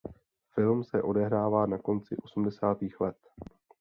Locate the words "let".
3.01-3.17